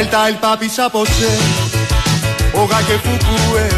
[0.00, 1.32] Έλτα έλπα πίσα ποσέ
[2.54, 3.68] Ο γάκε φουκουέ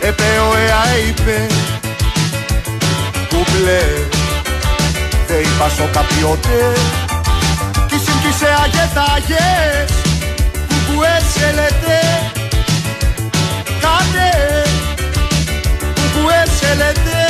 [0.00, 0.52] Επέ ο
[1.08, 1.46] είπε
[3.28, 3.82] Κουμπλέ
[5.26, 6.72] Δε είπα σο καπιότε
[7.88, 9.90] Κι συμπίσε αγέτα αγές
[10.68, 12.00] Κουκουέ σελετε,
[13.80, 14.30] Κάτε
[15.94, 17.26] Κουκουέ σε λέτε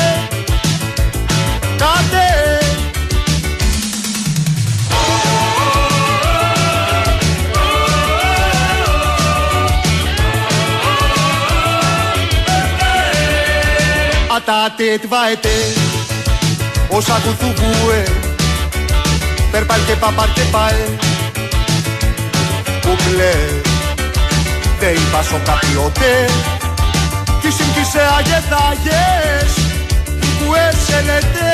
[1.79, 2.64] Κάτε
[14.47, 15.57] Atate tvaete
[16.89, 18.05] Όσα κουθουβούε
[19.51, 20.75] Περπάλ και παπάρ και παλ
[22.81, 23.35] Κουκλέ
[24.79, 26.29] Δεν είπα σο καπιότε
[27.41, 29.53] Κι συμπτήσε αγεθάγες
[30.21, 31.53] Κουκουέ σε λέτε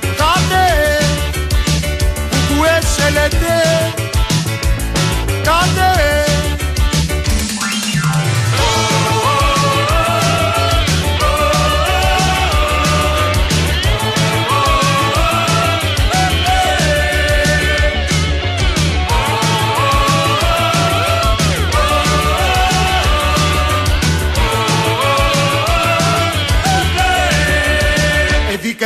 [0.00, 0.66] Κάτε
[2.30, 3.54] Κουκουέ σε λέτε
[5.42, 6.17] Κάτε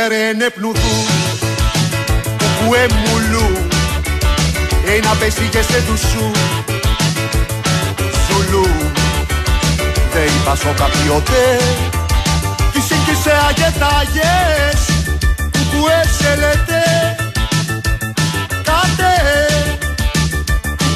[0.05, 1.05] Εδίκαρε πνουδού
[2.37, 3.67] Που εμουλού
[4.95, 6.31] Ένα πέσει και σε δουσού.
[8.27, 8.67] Ζουλού
[10.13, 11.59] Δεν είπα σο καπιότε
[12.73, 14.79] Τι σύγκυσε αγετάγες
[15.51, 16.81] Που έσελετε.
[18.63, 19.13] Κάτε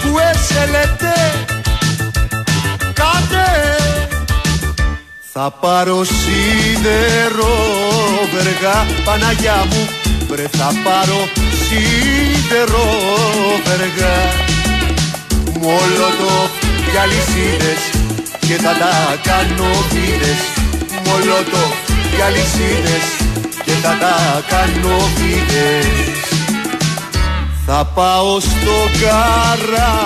[0.01, 1.13] Που έσελετε.
[2.93, 3.45] Κάτε
[5.33, 7.86] θα πάρω σίδερο
[8.37, 9.81] βεργά Παναγιά μου
[10.29, 11.21] Βρε θα πάρω
[11.63, 12.87] σίδερο
[13.65, 14.17] βεργά
[15.61, 16.35] Μολότο
[16.91, 17.81] για λυσίδες
[18.39, 18.93] Και θα τα
[19.29, 20.41] κάνω βίδες
[21.05, 21.63] Μολότο
[22.15, 23.05] για λυσίδες
[23.65, 24.15] Και θα τα
[24.51, 26.15] κάνω βίδες
[27.69, 30.01] θα πάω στο καράβελια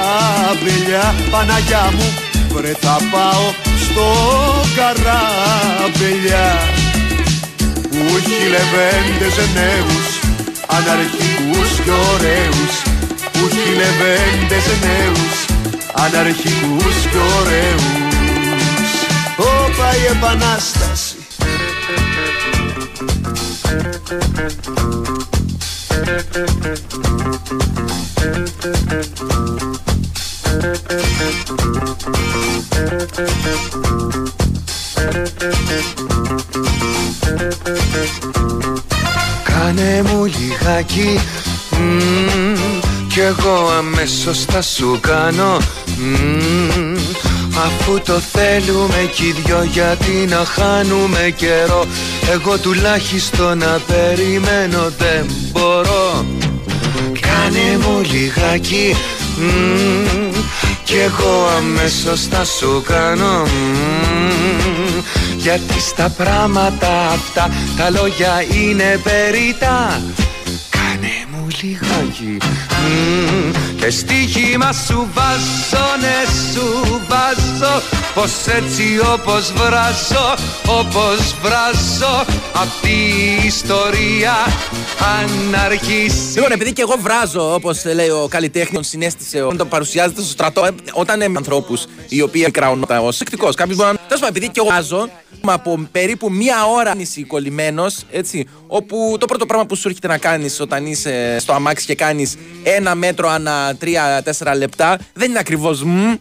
[1.32, 2.08] Παναγιά μου
[2.54, 3.54] Βρε θα πάω
[3.84, 4.08] στο
[4.76, 6.46] καράβελια
[8.02, 10.20] Που έχει λεβέντες νέους
[10.68, 12.74] Αναρχικούς και ωραίους.
[13.32, 15.46] Που έχει λεβέντες νέους
[15.94, 17.84] Αναρχικούς και ωραίους.
[19.38, 21.16] Όπα η επανάσταση.
[25.90, 27.21] Κάνε
[40.96, 41.20] λιγάκι
[41.80, 42.56] μμμ,
[43.08, 45.58] Κι εγώ αμέσως θα σου κάνω.
[45.98, 46.98] Μμμ,
[47.66, 51.86] Αφού το θέλουμε κι οι δυο γιατί να χάνουμε καιρό
[52.32, 56.26] Εγώ τουλάχιστον να περιμένω δεν μπορώ.
[57.20, 58.96] Κάνε μου λιγάκι.
[59.38, 60.32] Μμμ,
[60.84, 63.44] Κι εγώ αμέσως θα σου κάνω.
[63.44, 65.02] Μμμ,
[65.38, 70.02] Γιατί στα πράγματα αυτά τα λόγια είναι περίτα.
[70.02, 70.21] Κάνε
[71.92, 72.38] μου λιγάκι
[72.88, 77.82] μμμ, Και στοίχημα σου βάζω, ναι σου βάζω
[78.14, 80.36] Πως έτσι όπως βράζω,
[80.68, 84.34] όπως βράζω Αυτή η ιστορία
[85.20, 89.66] αν αρχίσει Λοιπόν, επειδή και εγώ βράζω, όπως λέει ο καλλιτέχνης, τον συνέστησε όταν το
[89.66, 93.54] παρουσιάζεται στο στρατό, ε, όταν είναι ανθρώπους οι οποίοι εκραουνόταν ως εκτικό.
[93.54, 93.96] Κάποιο μπορεί να.
[93.96, 99.16] Τέλος πάντων, επειδή και εγώ βράζω, είμαι από περίπου μία ώρα νησί κολλημένο, έτσι, όπου
[99.20, 102.32] το πρώτο πράγμα που σου έρχεται να κάνει όταν είσαι στο αμάξι και κάνει
[102.64, 106.14] ένα μέτρο ανά τρία-τέσσερα λεπτά, δεν είναι ακριβώ μ.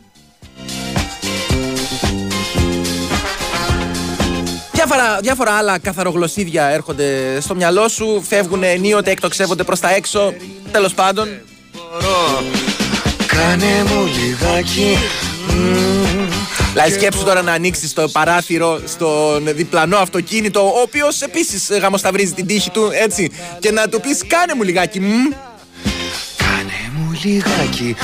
[4.72, 10.34] Διάφορα, διάφορα άλλα καθαρογλωσσίδια έρχονται στο μυαλό σου, φεύγουν ενίοτε, εκτοξεύονται προς τα έξω.
[10.70, 11.28] Τέλος πάντων,
[11.72, 12.43] μπορώ
[13.26, 14.99] Κάνε μου λιγάκι
[15.49, 16.28] μμμ,
[16.72, 22.46] Δηλαδή, σκέψου τώρα να ανοίξει το παράθυρο στον διπλανό αυτοκίνητο, ο οποίος επίσης γαμοσταυρίζει την
[22.46, 23.31] τύχη του, έτσι.
[23.58, 25.00] Και να του πεις: Κάνε μου λιγάκι.
[25.00, 25.05] Μ.
[26.37, 27.96] Κάνε μου λιγάκι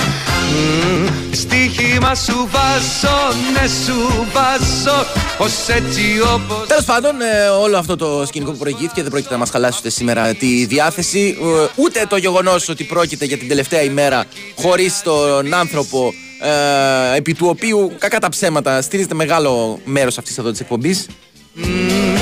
[0.51, 3.17] μμμ, Στοίχημα σου βάζω,
[3.53, 5.05] ναι σου βάζω
[5.37, 6.01] Πως έτσι
[6.33, 9.77] όπως Τέλος πάντων, ε, όλο αυτό το σκηνικό που προηγήθηκε δεν πρόκειται να μας χαλάσει
[9.79, 11.37] ούτε σήμερα τη διάθεση.
[11.41, 14.25] ε, ούτε το γεγονός ότι πρόκειται για την τελευταία ημέρα
[14.55, 20.51] χωρίς τον άνθρωπο ε, επί του οποίου κακά τα ψέματα στηρίζεται μεγάλο μέρος αυτής εδώ
[20.51, 21.07] της εκπομπής.
[21.53, 22.15] Μμμ,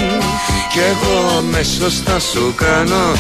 [0.71, 3.13] Κι εγώ μέσος θα σου κάνω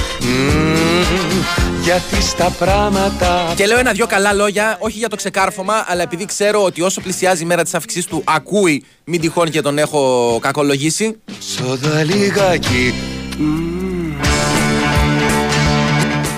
[1.83, 6.63] Γιατί στα πράγματα Και λέω ένα-δυο καλά λόγια, όχι για το ξεκάρφωμα, αλλά επειδή ξέρω
[6.63, 11.19] ότι όσο πλησιάζει η μέρα της αύξησής του, ακούει, μην τυχόν και τον έχω κακολογήσει.
[11.55, 12.93] Σόδα λιγάκι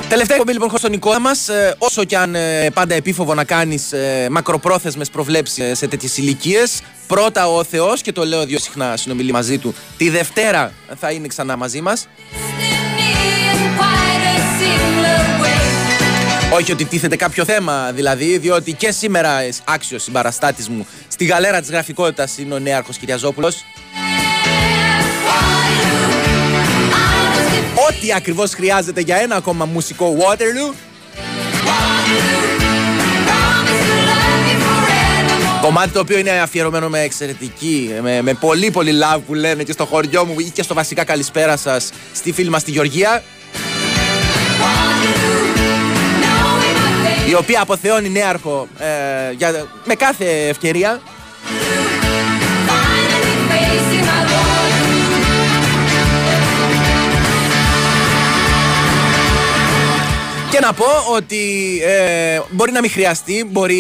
[0.10, 1.50] Τελευταία εκπομπή λοιπόν στον εικόνα μας.
[1.50, 6.18] Ε, όσο και αν ε, πάντα επίφοβο να κάνεις ε, μακροπρόθεσμες προβλέψεις ε, σε τέτοιες
[6.18, 11.12] ηλικίες, πρώτα ο Θεός, και το λέω δύο συχνά συνομιλεί μαζί του, τη Δευτέρα θα
[11.12, 12.08] είναι ξανά μαζί μας.
[16.54, 21.60] Όχι ότι τίθεται κάποιο θέμα δηλαδή, διότι και σήμερα ε, άξιος συμπαραστάτης μου στη γαλέρα
[21.60, 23.66] της γραφικότητας είναι ο Νέαρχος Κυριαζόπουλος.
[27.98, 30.74] Ό,τι ακριβώς χρειάζεται για ένα ακόμα μουσικό Waterloo.
[35.62, 39.72] Κομμάτι το οποίο είναι αφιερωμένο με εξαιρετική, με, με πολύ πολύ love που λένε και
[39.72, 43.24] στο χωριό μου ή και στο βασικά καλησπέρα σας στη φίλη μας στη Γεωργία.
[47.30, 51.02] Η οποία αποθεώνει νέαρχο ε, για, με κάθε ευκαιρία
[60.52, 60.86] Και να πω
[61.16, 61.38] ότι
[61.84, 63.76] ε, μπορεί να μην χρειαστεί, μπορεί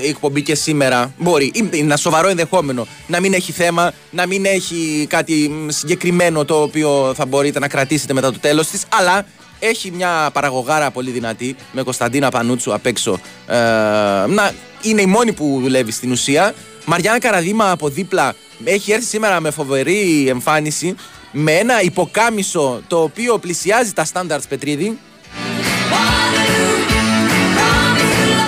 [0.00, 4.44] η εκπομπή και σήμερα, μπορεί, είναι ένα σοβαρό ενδεχόμενο να μην έχει θέμα, να μην
[4.44, 9.26] έχει κάτι συγκεκριμένο το οποίο θα μπορείτε να κρατήσετε μετά το τέλος της, αλλά
[9.58, 13.20] έχει μια παραγωγάρα πολύ δυνατή με Κωνσταντίνα Πανούτσου απ' έξω.
[13.46, 13.54] Ε,
[14.26, 14.52] να,
[14.82, 16.54] είναι η μόνη που δουλεύει στην ουσία.
[16.84, 18.34] Μαριάννα Καραδίμα από δίπλα
[18.64, 20.94] έχει έρθει σήμερα με φοβερή εμφάνιση
[21.32, 24.98] με ένα υποκάμισο το οποίο πλησιάζει τα standards Πετρίδη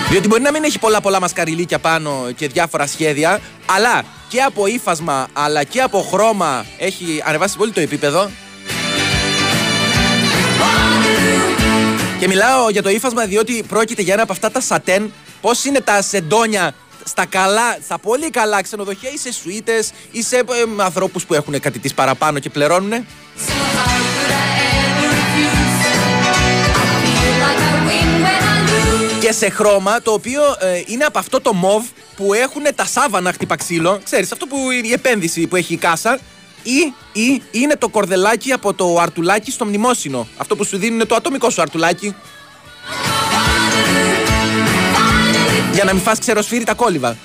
[0.09, 4.67] Διότι μπορεί να μην έχει πολλά πολλά μασκαριλίκια πάνω και διάφορα σχέδια, αλλά και από
[4.67, 8.29] ύφασμα αλλά και από χρώμα έχει ανεβάσει πολύ το επίπεδο.
[12.19, 15.13] Και μιλάω για το ύφασμα διότι πρόκειται για ένα από αυτά τα σατέν.
[15.41, 16.73] Πώς είναι τα σεντόνια
[17.03, 20.43] στα καλά, στα πολύ καλά ξενοδοχεία ή σε σουίτες ή σε ε,
[20.77, 23.05] ανθρώπους που έχουν κάτι της παραπάνω και πληρώνουν.
[29.27, 31.85] Και σε χρώμα το οποίο ε, είναι από αυτό το μοβ
[32.15, 33.99] που έχουν τα σάβανα χτυπα ξύλο.
[34.03, 36.19] Ξέρεις, αυτό που η επένδυση που έχει η κάσα.
[36.63, 40.27] Ή, ή είναι το κορδελάκι από το αρτουλάκι στο μνημόσυνο.
[40.37, 42.15] Αυτό που σου δίνουν το ατομικό σου αρτουλάκι.
[45.73, 47.17] Για να μην φας ξεροσφύρι τα κόλληβα.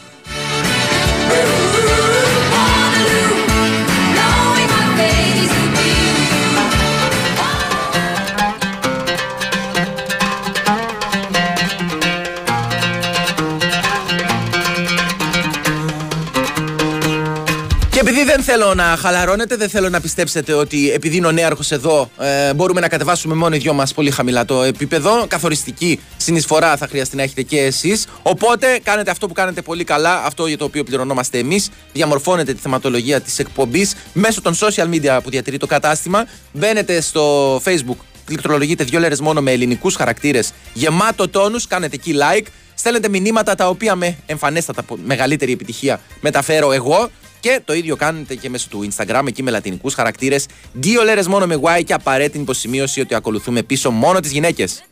[18.14, 22.10] Επειδή δεν θέλω να χαλαρώνετε, δεν θέλω να πιστέψετε ότι επειδή είναι ο νέαρχος εδώ,
[22.18, 25.26] ε, μπορούμε να κατεβάσουμε μόνο οι δυο μας πολύ χαμηλά το επίπεδο.
[25.28, 28.06] Καθοριστική συνεισφορά θα χρειαστεί να έχετε και εσείς.
[28.22, 31.70] Οπότε κάνετε αυτό που κάνετε πολύ καλά, αυτό για το οποίο πληρωνόμαστε εμείς.
[31.92, 36.26] Διαμορφώνετε τη θεματολογία της εκπομπής μέσω των social media που διατηρεί το κατάστημα.
[36.52, 42.46] Μπαίνετε στο Facebook, πληκτρολογείτε δύο λέρες μόνο με ελληνικούς χαρακτήρες, γεμάτο τόνους, κάνετε εκεί like.
[42.74, 47.10] Στέλνετε μηνύματα τα οποία με εμφανέστατα μεγαλύτερη επιτυχία μεταφέρω εγώ
[47.42, 50.46] και το ίδιο κάνετε και μέσω του Instagram, εκεί με λατινικούς χαρακτήρες.
[50.72, 54.82] Δύο λέρες μόνο με Y και απαραίτητη υποσημείωση ότι ακολουθούμε πίσω μόνο τις γυναίκες.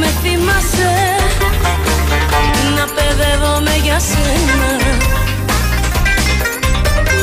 [0.00, 0.92] Με θυμάσαι
[2.76, 4.76] να παιδεύομαι για σένα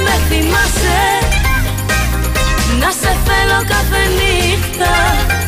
[0.04, 1.00] Με θυμάσαι
[2.80, 5.47] να σε θέλω κάθε νύχτα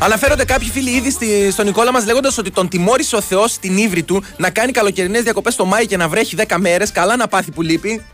[0.00, 3.76] Αναφέρονται κάποιοι φίλοι ήδη στη, στον Νικόλα μας λέγοντας ότι τον τιμώρησε ο Θεός στην
[3.76, 6.92] ύβρη του να κάνει καλοκαιρινές διακοπές το Μάη και να βρέχει 10 μέρες.
[6.92, 8.04] Καλά να πάθει που λείπει.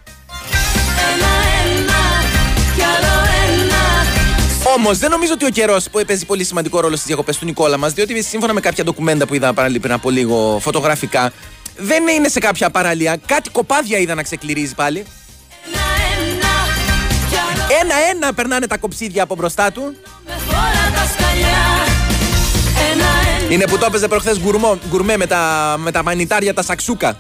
[4.77, 7.93] Όμως δεν νομίζω ότι ο καιρός παίζει πολύ σημαντικό ρόλο στις διακοπές του Νικόλα μας,
[7.93, 11.33] διότι σύμφωνα με κάποια ντοκουμέντα που είδα πριν από λίγο φωτογραφικά,
[11.77, 13.17] δεν είναι σε κάποια παραλία.
[13.27, 15.05] Κάτι κοπάδια είδα να ξεκληρίζει πάλι.
[17.81, 19.97] Ένα-ένα περνάνε τα κοψίδια από μπροστά του.
[23.50, 24.41] Είναι που το έπαιζε προχθές
[24.88, 27.17] γκουρμέ με τα, με τα μανιτάρια τα σαξούκα.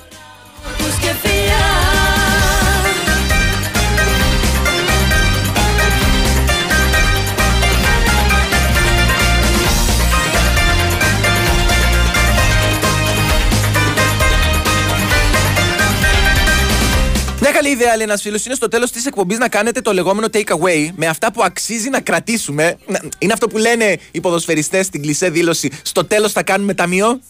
[17.42, 20.26] Μια καλή ιδέα, λέει ένας φίλος, είναι στο τέλος της εκπομπής να κάνετε το λεγόμενο
[20.32, 22.76] take away με αυτά που αξίζει να κρατήσουμε.
[23.18, 25.70] Είναι αυτό που λένε οι ποδοσφαιριστές στην κλεισέ δήλωση.
[25.82, 27.20] Στο τέλος θα κάνουμε ταμείο.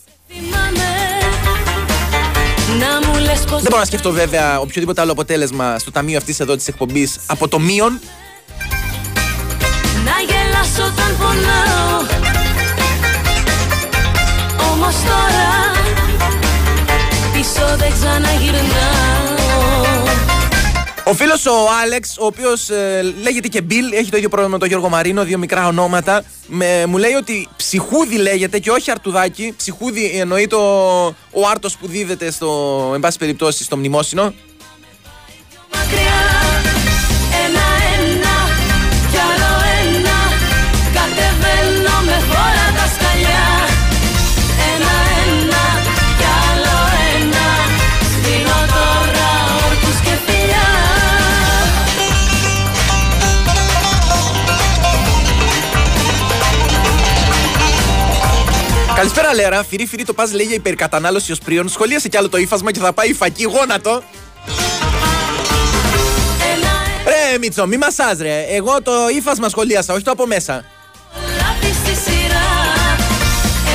[2.78, 6.56] Να μου λες Δεν μπορώ να σκεφτώ βέβαια οποιοδήποτε άλλο αποτέλεσμα στο ταμείο αυτής εδώ
[6.56, 8.00] της εκπομπής από το μείον.
[10.04, 12.00] Να γελάσω όταν πονάω
[14.72, 15.72] Όμως τώρα
[17.32, 19.31] Πίσω δεν ξαναγυρνάω
[21.04, 22.70] Ο φίλος ο Άλεξ, ο οποίος
[23.22, 26.22] λέγεται και Μπιλ, έχει το ίδιο πρόβλημα με τον Γιώργο Μαρίνο, δύο μικρά ονόματα.
[26.46, 29.54] Με, μου λέει ότι ψυχούδι λέγεται και όχι αρτουδάκι.
[29.56, 30.58] Ψυχούδι εννοεί το,
[31.30, 34.34] ο άρτος που δίδεται στο, εν πάση περιπτώσει, στο μνημόσυνο.
[35.74, 36.31] Μακριά
[59.32, 59.68] Καλησπέρα, Λέρα.
[59.68, 61.68] Φυρί, φυρί, το πας λέει για υπερκατανάλωση ως πρίον.
[61.68, 64.02] Σχολίασε κι άλλο το ύφασμα και θα πάει φακή γόνατο.
[67.04, 68.44] Ρε, Μίτσο, μη μασάζ, ρε.
[68.48, 70.64] Εγώ το ύφασμα σχολίασα, όχι το από μέσα.
[71.38, 72.50] Λάθη στη σειρά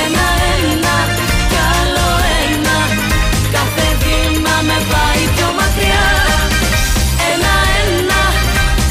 [0.04, 0.96] Ένα-ένα
[1.50, 2.08] Κι άλλο
[2.46, 2.78] ένα
[3.52, 6.08] Κάθε βήμα με πάει πιο μακριά
[7.34, 8.22] Ένα-ένα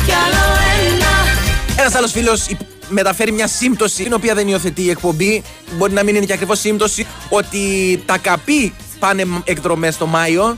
[0.07, 0.45] Κι άλλο
[0.87, 1.13] ένα
[1.79, 2.47] Ένας άλλος φίλος
[2.89, 5.43] μεταφέρει μια σύμπτωση, την οποία δεν υιοθετεί η εκπομπή.
[5.77, 7.59] Μπορεί να μην είναι και ακριβώς σύμπτωση, ότι
[8.07, 10.57] τα καπί πάνε εκδρομές το Μάιο.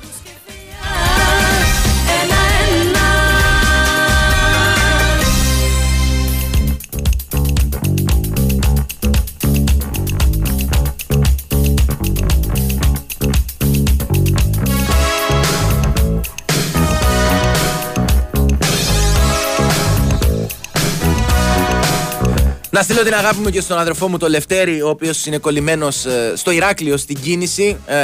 [22.79, 26.07] Να στείλω την αγάπη μου και στον αδερφό μου το Λευτέρη, ο οποίος είναι κολλημένος
[26.35, 27.77] στο Ηράκλειο στην κίνηση.
[27.87, 27.97] Ε,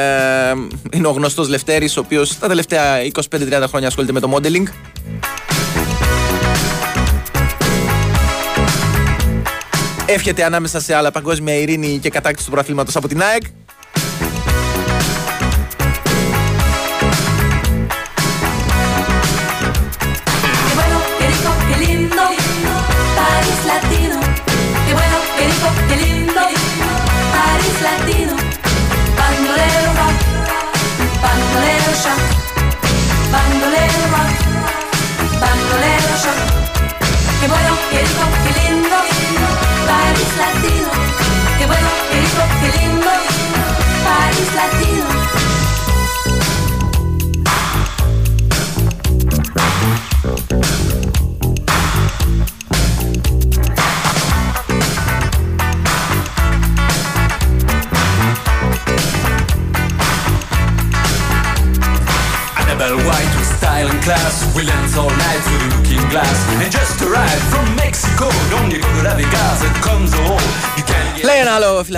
[0.90, 4.64] είναι ο γνωστός Λευτέρης, ο οποίος τα τελευταία 25-30 χρόνια ασχολείται με το modeling.
[10.06, 13.42] Εύχεται ανάμεσα σε άλλα παγκόσμια ειρήνη και κατάκτηση του προαθλήματος από την ΑΕΚ.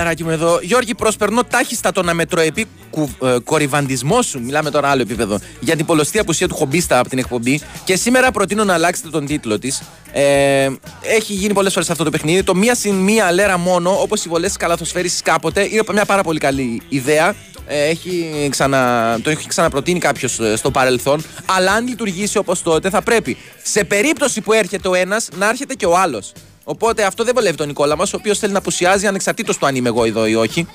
[0.06, 0.58] Φιλαράκι μου εδώ.
[0.62, 4.42] Γιώργη, προσπερνώ τάχιστα τον αμετροεπί κου, ε, κορυβαντισμό σου.
[4.42, 5.38] Μιλάμε τώρα άλλο επίπεδο.
[5.60, 7.60] Για την πολλωστή απουσία του χομπίστα από την εκπομπή.
[7.84, 9.82] Και σήμερα προτείνω να αλλάξετε τον τίτλο της.
[10.12, 10.68] Ε,
[11.02, 12.42] έχει γίνει πολλές φορές αυτό το παιχνίδι.
[12.42, 16.22] Το μία συν μία λέρα μόνο, όπως οι βολές της καλαθοσφαίρισης κάποτε, είναι μια πάρα
[16.22, 17.34] πολύ καλή ιδέα.
[17.66, 21.24] Ε, έχει ξανα, το έχει ξαναπροτείνει κάποιος στο παρελθόν.
[21.46, 25.74] Αλλά αν λειτουργήσει όπως τότε, θα πρέπει σε περίπτωση που έρχεται ο ένας να έρχεται
[25.74, 26.32] και ο άλλος.
[26.68, 29.74] Οπότε αυτό δεν βολεύει τον Νικόλα μας, ο οποίος θέλει να απουσιάζει ανεξαρτήτως του αν
[29.74, 30.66] είμαι εγώ εδώ ή όχι.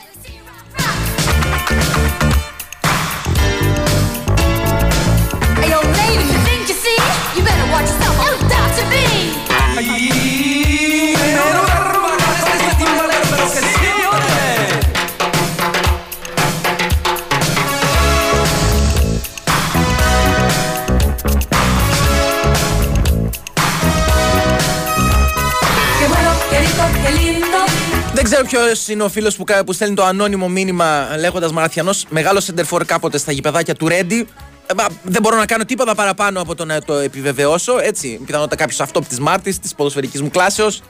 [28.51, 32.85] Ποιος είναι ο φίλος που, κα- που στέλνει το ανώνυμο μήνυμα λέγοντας Μαραθιανός μεγάλο σεντερφόρ
[32.85, 34.27] κάποτε στα γηπεδάκια του Ρέντι.
[34.67, 37.79] Ε, μα, δεν μπορώ να κάνω τίποτα παραπάνω από το να το επιβεβαιώσω.
[37.81, 40.81] Έτσι, πιθανότατα κάποιος αυτό τη Μάρτης, της ποδοσφαιρικής μου κλάσεως.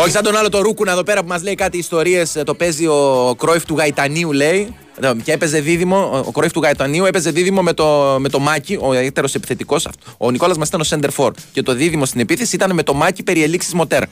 [0.00, 2.42] Όχι σαν τον άλλο το Ρούκουνα εδώ πέρα που μας λέει κάτι ιστορίες.
[2.44, 4.74] Το παίζει ο Κρόιφ του Γαϊτανίου, λέει.
[5.00, 8.38] Ε, Και έπαιζε δίδυμο, ο- ο Κρόιφ του Γαϊτανίου έπαιζε δίδυμο με το, με το
[8.38, 9.88] Μάκη, ο έτερος επιθετικός.
[10.18, 11.32] Ο Νικόλας μα ήταν ο Σέντερ Φορ.
[11.52, 14.02] Και το δίδυμο στην επίθεση ήταν με το Μάκη περί ελήξη Μοτέρ.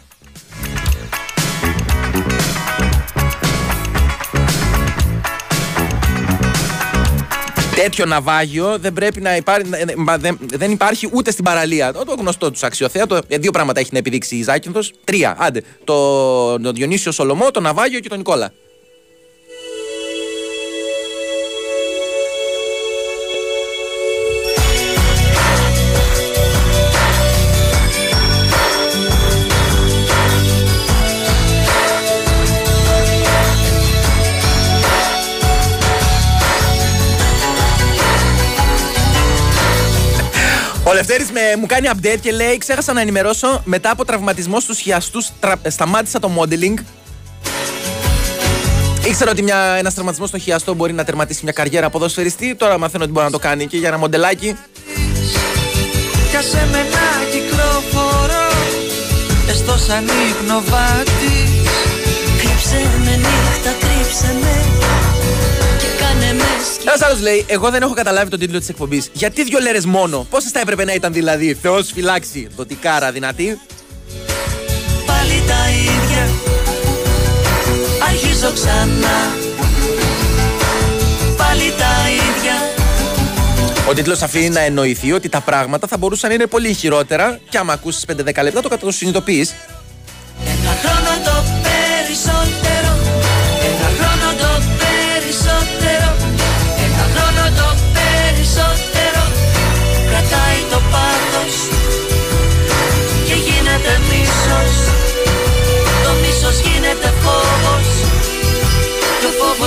[7.74, 9.68] Τέτοιο ναυάγιο δεν πρέπει να υπάρχει,
[10.18, 11.92] δεν, δεν υπάρχει ούτε στην παραλία.
[11.92, 13.20] Το, το γνωστό τους αξιοθέατο.
[13.28, 14.92] Ε, δύο πράγματα έχει να επιδείξει η Ζάκυνθος.
[15.04, 15.36] Τρία.
[15.38, 15.62] Άντε.
[15.84, 18.52] Το, το Διονύσιο Σολομό, το ναυάγιο και τον Νικόλα.
[40.84, 44.78] Ο Λευτέρης με, μου κάνει update και λέει: Ξέχασα να ενημερώσω μετά από τραυματισμό στους
[44.78, 45.30] χιαστούς.
[45.68, 46.74] Σταμάτησα το modeling.
[49.06, 52.54] Ήξερα ότι μια, ένας τραυματισμός στο χιαστό μπορεί να τερματίσει μια καριέρα ποδοσφαιριστή.
[52.54, 54.56] Τώρα μαθαίνω ότι μπορεί να το κάνει και για ένα μοντελάκι.
[56.32, 58.48] Κάσε με να κυκλοφορώ
[59.48, 61.52] Έστω σαν ύπνοβάτης
[62.38, 64.81] Κρύψε με νύχτα, κρύψε με
[66.80, 69.02] Ένα άλλο λέει: Εγώ δεν έχω καταλάβει τον τίτλο τη εκπομπή.
[69.12, 71.54] Γιατί δύο λέρε μόνο, πόσε θα έπρεπε να ήταν δηλαδή.
[71.62, 72.48] Θεό φυλάξει.
[72.56, 73.58] Δοτικάρα δυνατή.
[75.06, 76.28] Πάλι τα ίδια
[78.08, 79.34] Αρχίζω ξανά
[81.36, 82.54] Πάλι τα ίδια
[83.88, 87.58] Ο τίτλο αφήνει να εννοηθεί ότι τα πράγματα θα μπορούσαν να είναι πολύ χειρότερα και
[87.58, 89.48] άμα ακούσει 5-10 λεπτά το κατοσυνειδητοποιεί.
[90.44, 91.31] Ένα χρόνο το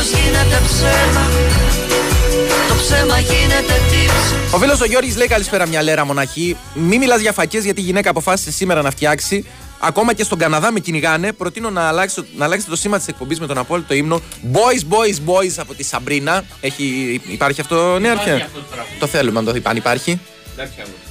[0.06, 1.30] Και ο φόβος γίνεται ψέμα
[2.68, 6.58] Το ψέμα γίνεται τύψη Ο φίλος ο Γιώργης λέει: Καλησπέρα, μια λέρα μοναχή.
[6.74, 9.46] Μη μιλάς για φακές γιατί η γυναίκα αποφάσισε σήμερα να φτιάξει.
[9.80, 11.34] Ακόμα και στον Καναδά με κυνηγάνε.
[11.34, 14.22] Προτείνω να, αλλάξει, να αλλάξετε το σήμα της εκπομπής με τον απόλυτο ύμνο
[14.54, 16.44] Boys, Boys, Boys από τη Σαμπρίνα.
[16.62, 18.48] Έχει, υπάρχει αυτό, ναι, αρχαία;
[19.00, 20.12] Το θέλουμε να το δει, αν υπάρχει.
[20.12, 21.05] Είναι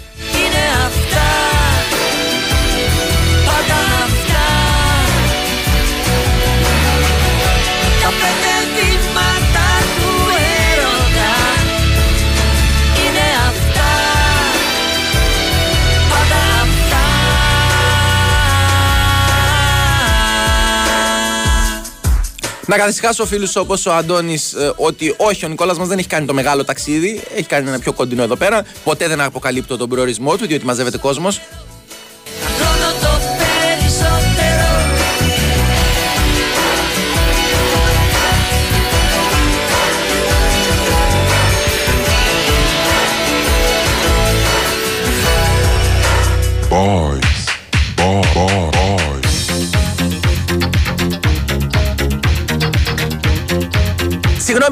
[22.67, 26.35] Να καθησυχάσω φίλους όπως ο Αντώνης ότι όχι, ο Νικόλας μας δεν έχει κάνει το
[26.35, 27.23] μεγάλο ταξίδι.
[27.35, 28.65] Έχει κάνει ένα πιο κοντινό εδώ πέρα.
[28.85, 31.41] Ποτέ δεν αποκαλύπτω τον προορισμό του, διότι μαζεύεται κόσμος.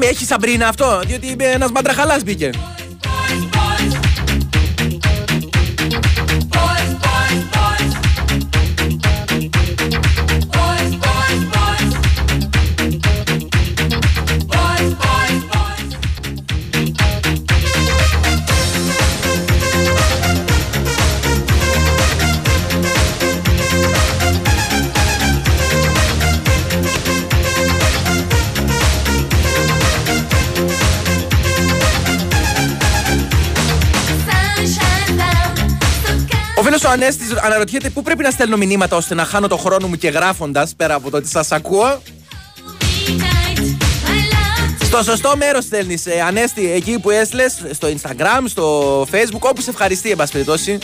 [0.03, 2.49] Συγγνώμη, έχει Σαμπρίνα αυτό, διότι ένας μαντραχαλά μπήκε.
[36.83, 39.87] Ο φίλο ο Ανέστη αναρωτιέται πού πρέπει να στέλνω μηνύματα ώστε να χάνω το χρόνο
[39.87, 42.01] μου και γράφοντας πέρα από το ότι σας ακούω.
[44.83, 50.11] Στο σωστό μέρος στέλνεις, Ανέστη, εκεί που έστειλες, στο Instagram, στο Facebook, όπου σε ευχαριστεί,
[50.11, 50.77] εν πάση περιπτώσει.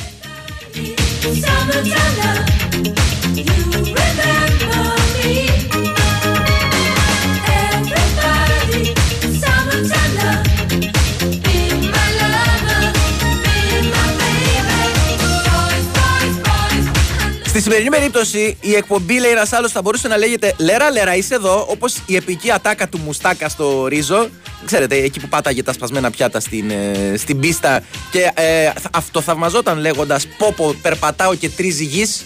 [17.70, 21.66] Σημερινή περίπτωση, η εκπομπή λέει ένας άλλος θα μπορούσε να λέγεται Λέρα, Λέρα, είσαι εδώ.
[21.70, 24.30] Όπως η επική ατάκα του Μουστάκα στο Ρίζο.
[24.66, 30.28] Ξέρετε, εκεί που πάταγε τα σπασμένα πιάτα στην, ε, στην πίστα και ε, αυτοθαυμαζόταν λέγοντας
[30.38, 32.26] Πόπο, περπατάω και τρίζει γης.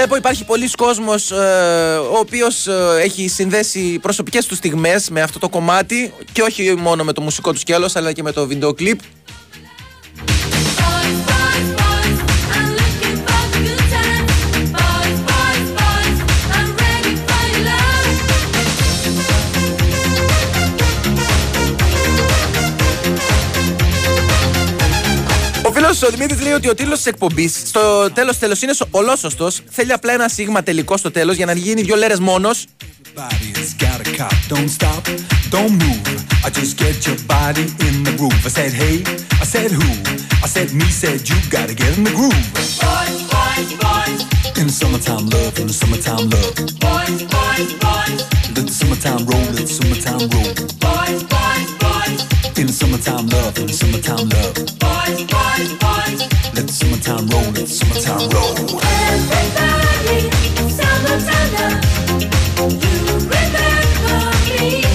[0.00, 1.36] Βλέπω υπάρχει πολλοί κόσμος ε,
[1.96, 7.04] ο οποίος ε, έχει συνδέσει προσωπικές του στιγμές με αυτό το κομμάτι και όχι μόνο
[7.04, 9.00] με το μουσικό του σκέλος αλλά και με το βίντεο κλιπ.
[26.06, 29.60] ο Δημήτρης λέει ότι ο τίτλος της εκπομπής στο τέλος τέλος είναι ολόσωστος.
[29.70, 32.64] Θέλει απλά ένα σίγμα τελικό στο τέλος για να γίνει δύο λέρες μόνος.
[52.60, 54.54] In the summertime love, in the summertime love.
[54.84, 56.20] boys, boys, boys.
[56.54, 58.54] Let the summertime roll, let the summertime roll.
[59.08, 60.18] Everybody,
[60.78, 61.78] summertime love.
[62.82, 62.94] You
[63.32, 64.86] remember me.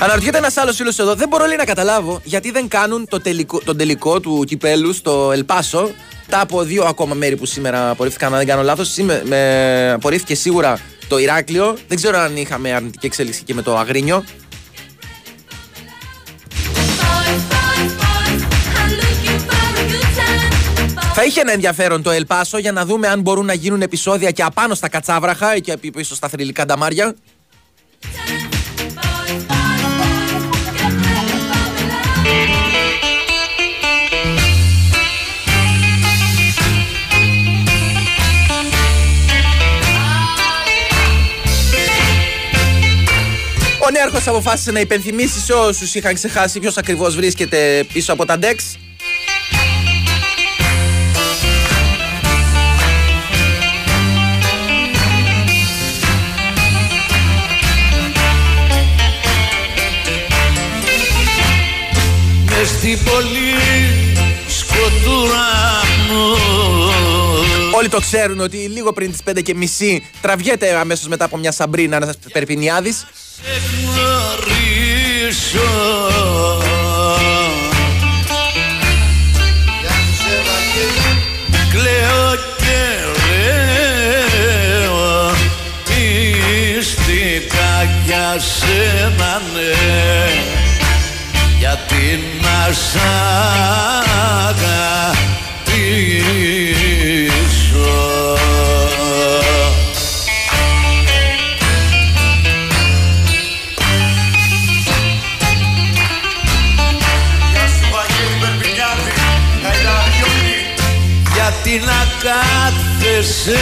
[0.00, 3.60] Αναρωτιέται ένας άλλος φίλος εδώ, δεν μπορώ λέει, να καταλάβω γιατί δεν κάνουν το τελικό,
[3.64, 5.90] τον τελικό του κυπέλου στο Ελπάσο.
[6.28, 8.96] Τα από δύο ακόμα μέρη που σήμερα απορρίφθηκαν, αν δεν κάνω λάθος.
[9.22, 11.76] Με, απορρίφθηκε σίγουρα το Ηράκλειο.
[11.88, 14.24] Δεν ξέρω αν είχαμε αρνητική εξέλιξη και με το Αγρίνιο.
[21.20, 24.42] Θα είχε ένα ενδιαφέρον το Ελπάσο για να δούμε αν μπορούν να γίνουν επεισόδια και
[24.42, 27.14] απάνω στα κατσάβραχα ή και πίσω στα θρηλυκά νταμάρια.
[27.14, 27.20] Boys,
[28.98, 29.44] boys,
[29.98, 32.18] boys, get ready for me love.
[43.86, 48.38] Ο Νέαρχος αποφάσισε να υπενθυμίσει σε όσους είχαν ξεχάσει ποιος ακριβώς βρίσκεται πίσω από τα
[48.38, 48.78] ντεξ.
[62.58, 63.54] Μες στην πολύ
[64.48, 65.46] σκοτούρα
[66.08, 66.36] μου
[67.76, 71.52] Όλοι το ξέρουν ότι λίγο πριν τις 5 και μισή τραβιέται αμέσως μετά από μια
[71.52, 72.96] σαμπρίνα ένας Περπινιάδης.
[72.96, 73.06] σε
[73.82, 75.58] γνωρίσω
[81.70, 82.82] Κλαίω και
[83.28, 85.30] λέω
[86.76, 90.57] Μυστικά για σένα ναι
[91.58, 92.96] Γιατί να σ'
[94.48, 95.98] αγαπήσω
[111.34, 113.58] Γιατί να κάθεσαι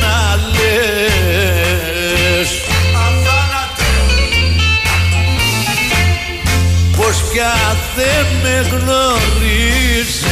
[0.00, 0.49] να
[7.30, 7.54] Πως πια
[7.96, 10.22] δεν με γνωρίζεις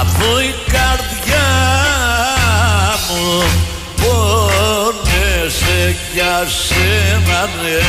[0.00, 1.50] Αφού η καρδιά
[3.08, 3.42] μου
[3.96, 5.80] πόνεσαι
[6.14, 7.80] για σένα ναι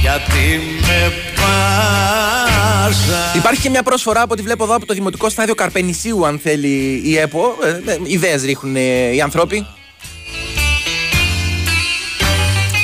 [0.00, 5.54] γιατί με πάσα Υπάρχει και μια προσφορά από ό,τι βλέπω εδώ από το Δημοτικό Στάδιο
[5.54, 7.56] Καρπενησίου, αν θέλει η ΕΠΟ.
[7.62, 9.66] Ε, ε, ιδέες ρίχνουν ε, οι άνθρωποι.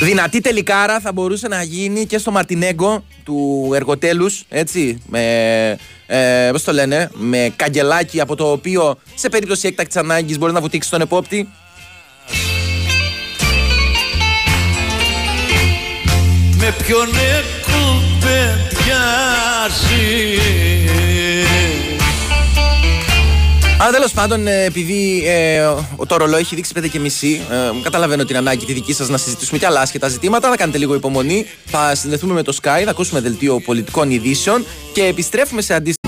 [0.01, 6.63] Δυνατή τελικάρα θα μπορούσε να γίνει και στο Μαρτινέγκο του εργοτέλους, έτσι, με, ε, πώς
[6.63, 11.01] το λένε, με καγκελάκι από το οποίο σε περίπτωση έκτακτης ανάγκης μπορεί να βουτήξει τον
[11.01, 11.49] επόπτη.
[16.57, 18.74] με ποιον εκουβεντιάζει
[23.95, 25.63] τέλος πάντων, ε, επειδή ε,
[26.07, 29.17] το ρολόι έχει δείξει 5 και μισή, ε, καταλαβαίνω την ανάγκη τη δική σας να
[29.17, 30.49] συζητήσουμε και άλλα άσχετα ζητήματα.
[30.49, 31.45] Θα κάνετε λίγο υπομονή.
[31.65, 36.04] Θα συνδεθούμε με το Sky, θα ακούσουμε δελτίο πολιτικών ειδήσεων και επιστρέφουμε σε αντίστοιχα.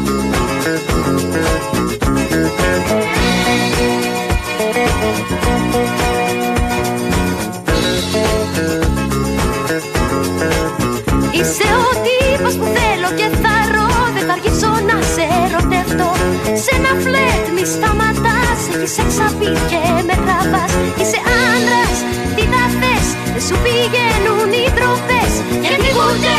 [18.87, 20.71] Σταματάς Έχεις εξαπεί και με τραβάς.
[20.99, 21.97] Είσαι άντρας,
[22.35, 23.07] τι θα θες.
[23.33, 26.33] Δεν σου πηγαίνουν οι τροφές Γιατί ούτε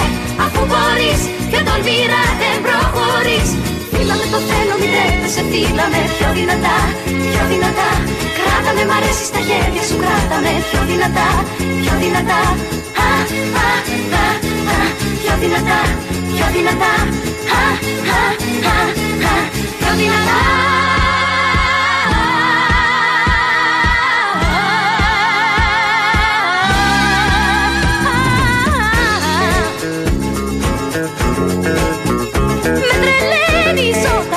[0.45, 1.21] αφού μπορείς.
[1.53, 3.49] Και τον πήρα δεν προχωρείς.
[3.93, 5.43] Φίλαμε το θέλω μη τρέπεσαι.
[5.51, 6.77] Φίλαμε πιο δυνατά,
[7.31, 7.91] πιο δυνατά.
[8.37, 9.97] Κράτα με μ' αρέσει στα χέρια σου.
[10.03, 11.29] Κράτα με πιο δυνατά,
[11.81, 12.41] πιο δυνατά.
[13.07, 13.11] Α,
[13.65, 13.69] α,
[14.23, 14.27] α,
[14.75, 14.79] α,
[15.23, 15.81] Πιο δυνατά,
[16.33, 16.95] πιο δυνατά.
[17.61, 17.63] Α,
[18.19, 18.23] α,
[18.73, 18.77] α,
[19.31, 19.35] α,
[19.79, 20.88] Πιο δυνατά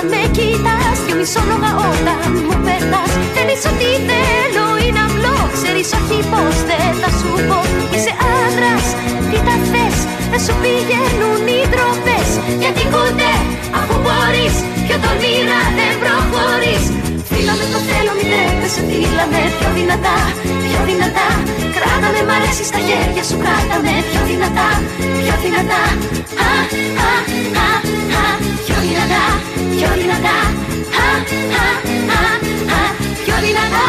[0.02, 5.38] όταν με κοιτάς Και μισόλογα όταν μου πετάς Θέλεις ό,τι θέλω είναι απλό.
[5.58, 7.60] Ξέρεις όχι πως δεν θα σου πω.
[7.94, 8.86] Είσαι άντρας,
[9.30, 9.98] τι τα θες
[10.32, 12.30] Δεν σου πηγαίνουν οι τροφές
[12.62, 13.30] Γιατί ούτε
[13.80, 16.86] αφού μπορείς Πιο τολμήρα δεν προχωρείς.
[18.76, 20.18] Στείλα με πιο δυνατά,
[20.66, 21.30] πιο δυνατά.
[21.76, 24.70] Κράτα με μ' αρέσει στα χέρια σου Κράτα με πιο δυνατά,
[25.22, 25.84] πιο δυνατά.
[26.48, 26.52] Α,
[27.08, 27.12] α,
[27.66, 27.70] α,
[28.22, 28.26] α
[28.66, 29.26] Πιο δυνατά,
[29.76, 30.38] πιο δυνατά
[31.02, 31.10] Α,
[31.56, 31.68] α,
[32.18, 32.32] α,
[32.76, 32.82] α
[33.24, 33.86] Πιο δυνατά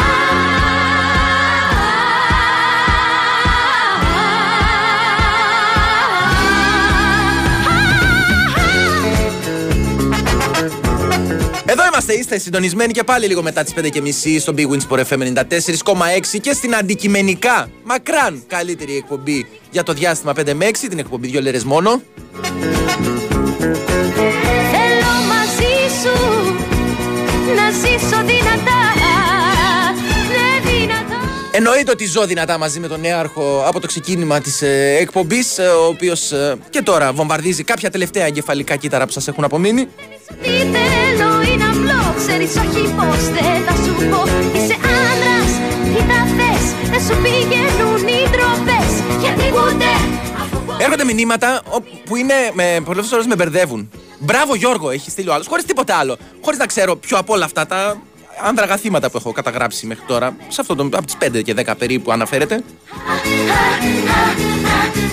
[11.65, 15.19] Εδώ είμαστε, είστε συντονισμένοι και πάλι λίγο μετά τις 5.30 στο Big Wins Sport FM
[15.19, 21.27] 94,6 και στην αντικειμενικά μακράν καλύτερη εκπομπή για το διάστημα 5 με 6, την εκπομπή
[21.27, 22.01] δύο λέρες μόνο.
[27.55, 28.79] Να ζήσω δυνατά.
[30.29, 31.19] Ναι δυνατά
[31.51, 35.67] Εννοείται ότι ζω δυνατά μαζί με τον νέαρχο από το ξεκίνημα της ε, εκπομπής, ε,
[35.67, 39.87] ο οποίος ε, και τώρα βομβαρδίζει κάποια τελευταία εγκεφαλικά κύτταρα που σας έχουν απομείνει.
[40.41, 44.23] Τι θέλω είναι απλό Ξέρεις όχι πως δεν θα σου πω.
[44.57, 45.51] Είσαι άντρας,
[45.83, 49.85] τι τα θες Δεν σου πηγαίνουν οι τροπές Γιατί ούτε
[50.43, 53.89] αφού μπορώ Έρχονται μηνύματα ο- που είναι με, πολλές φορές με μπερδεύουν.
[54.23, 56.17] Μπράβο Γιώργο, έχεις στείλει ο άλλος, χωρίς τίποτα άλλο.
[56.41, 58.01] Χωρίς να ξέρω ποιο από όλα αυτά τα
[58.43, 61.73] άνδραγα θύματα που έχω καταγράψει μέχρι τώρα, σε αυτό το, από τις 5 και 10
[61.77, 62.63] περίπου αναφέρεται.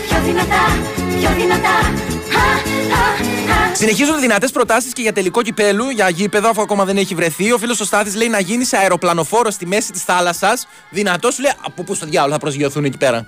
[0.09, 0.79] Πιο δυνατά,
[1.21, 2.43] πιο δυνατά Α,
[2.93, 3.75] α, α.
[3.75, 7.53] Συνεχίζονται δυνατές προτάσεις και για τελικό κυπέλου, για γήπεδο, αφού ακόμα δεν έχει βρεθεί.
[7.53, 10.67] Ο φίλος ο Στάθης λέει να γίνει σε αεροπλανοφόρο στη μέση της θάλασσας.
[10.91, 13.27] Δυνατός σου λέει από πού στο διάλογο θα προσγειωθούν εκεί πέρα;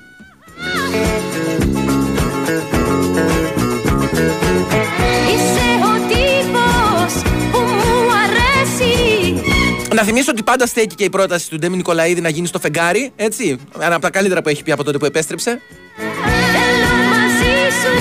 [9.95, 13.13] Να θυμίσω ότι πάντα στέκει και η πρόταση του Ντέμι Νικολαίδη να γίνει στο φεγγάρι,
[13.17, 13.59] έτσι.
[13.79, 15.61] Ένα από τα καλύτερα που έχει πει από τότε που επέστρεψε.
[15.97, 17.93] Θέλω μαζί σου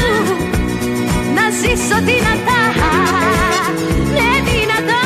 [1.34, 2.60] να ζήσω δυνατά
[4.14, 5.00] Ναι δυνατά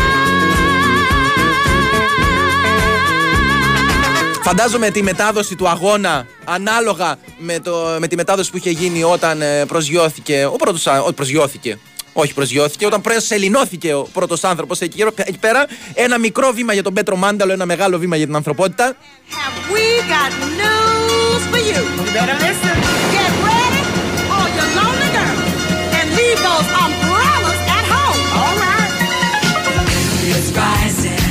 [4.42, 9.42] Φαντάζομαι τη μετάδοση του αγώνα ανάλογα με, το, με τη μετάδοση που είχε γίνει όταν
[9.42, 10.46] ε, προσγειώθηκε.
[10.46, 10.86] Ο πρώτος.
[10.86, 11.80] Όχι, προσγειώθηκε.
[12.18, 12.86] Όχι, προσγειώθηκε.
[12.86, 15.66] Όταν προσελεινώθηκε ο πρώτος άνθρωπος εκεί, εκεί πέρα.
[15.94, 18.96] Ένα μικρό βήμα για τον Πέτρο Μάνταλο, ένα μεγάλο βήμα για την ανθρωπότητα.
[19.30, 21.82] Have we got news for you?
[21.98, 22.76] You better listen.
[23.16, 23.82] Get ready,
[24.36, 25.50] all you lonely girls,
[25.98, 28.20] and leave those umbrellas at home.
[28.42, 28.92] All right.
[30.36, 31.24] It's rising.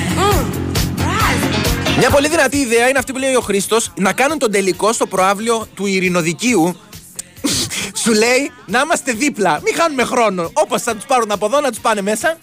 [1.98, 5.06] Μια πολύ δυνατή ιδέα είναι αυτή που λέει ο Χρήστος να κάνουν τον τελικό στο
[5.06, 6.76] προάβλιο του Ειρηνοδικίου.
[8.04, 9.60] Σου λέει να είμαστε δίπλα.
[9.62, 10.50] Μην χάνουμε χρόνο.
[10.52, 12.36] Όπως θα τους πάρουν από εδώ, να τους πάνε μέσα.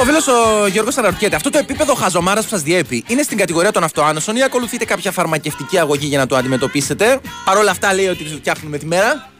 [0.00, 3.72] Ο φίλος ο Γιώργος αναρωτιέται, αυτό το επίπεδο χαζομάρας που σας διέπει είναι στην κατηγορία
[3.72, 8.06] των αυτοάνωσων ή ακολουθείτε κάποια φαρμακευτική αγωγή για να το αντιμετωπίσετε; Παρ' όλα αυτά λέει
[8.06, 9.30] ότι τους φτιάχνουμε τη μέρα.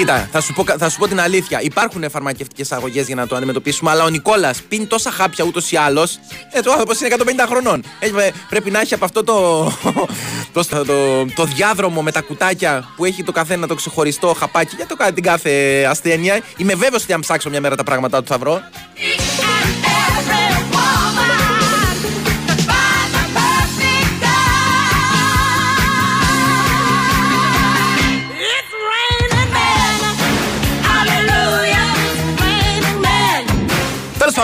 [0.00, 1.60] Κοίτα, θα σου, πω, θα σου πω την αλήθεια.
[1.60, 5.76] Υπάρχουν φαρμακευτικές αγωγές για να το αντιμετωπίσουμε, αλλά ο Νικόλας πίνει τόσα χάπια ούτως ή
[5.76, 6.18] άλλως.
[6.52, 7.84] Ε, το άνθρωπος είναι 150 χρονών.
[7.98, 9.72] Έχει, ε, πρέπει να έχει από αυτό το,
[10.52, 14.76] πώς το, το, το διάδρομο με τα κουτάκια που έχει το καθένα το ξεχωριστό χαπάκι
[14.76, 16.40] για το, κα- την κάθε ασθένεια.
[16.56, 18.60] Είμαι βέβαιος ότι αν ψάξω μια μέρα τα πράγματα του θα βρω.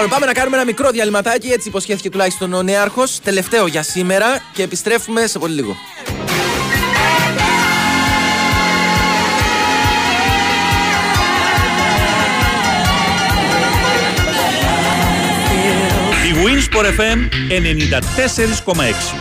[0.06, 1.48] Τέλο πάντων, πάμε να κάνουμε ένα μικρό διαλυματάκι.
[1.48, 3.20] Έτσι υποσχέθηκε τουλάχιστον ο Νέαρχος.
[3.20, 5.76] Τελευταίο για σήμερα και επιστρέφουμε σε πολύ λίγο.
[16.28, 17.18] Η Winsport FM
[18.74, 19.18] 94,6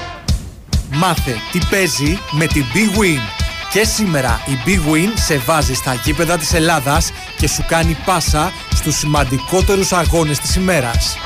[0.92, 3.35] Μάθε τι παίζει με την Big Win.
[3.76, 8.54] Και σήμερα η Big Win σε βάζει στα γήπεδα της Ελλάδας και σου κάνει πάσα
[8.76, 11.18] στους σημαντικότερους αγώνες της ημέρας.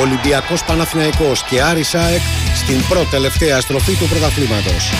[0.00, 2.20] Ολυμπιακός Παναθηναϊκός και Άρης ΑΕΚ
[2.54, 4.92] στην πρώτη τελευταία στροφή του πρωταθλήματος.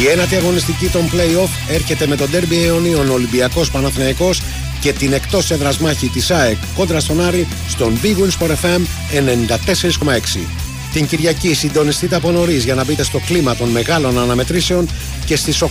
[0.00, 4.42] Η ένατη αγωνιστική των play-off έρχεται με τον τέρμπι αιωνίων Ολυμπιακός Παναθηναϊκός
[4.80, 8.80] και την εκτός έδρας μάχη της ΑΕΚ κόντρα στον Άρη στον Big Win Sport FM
[9.12, 10.67] 94,6.
[10.98, 14.88] Την Κυριακή συντονιστείτε από νωρίς για να μπείτε στο κλίμα των μεγάλων αναμετρήσεων
[15.24, 15.66] και στις 8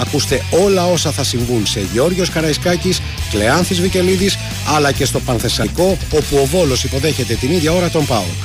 [0.00, 4.38] ακούστε όλα όσα θα συμβούν σε Γεώργιος Καραϊσκάκης, Κλεάνθης Βικελίδης
[4.76, 8.42] αλλά και στο Πανθεσσαλικό όπου ο Βόλος υποδέχεται την ίδια ώρα τον ΠΑΟΚ.